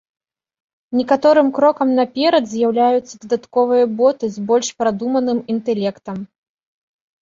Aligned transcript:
Некаторым 1.01 1.47
крокам 1.57 1.89
наперад 1.99 2.43
з'яўляюцца 2.55 3.13
дадатковыя 3.27 3.85
боты 4.03 4.35
з 4.35 4.51
больш 4.51 4.67
прадуманым 4.83 5.47
інтэлектам. 5.57 6.17